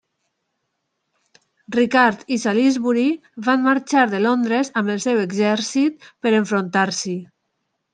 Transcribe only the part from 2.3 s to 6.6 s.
i Salisbury van marxar de Londres amb el seu exèrcit per